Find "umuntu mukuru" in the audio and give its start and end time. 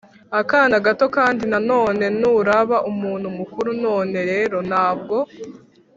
2.91-3.69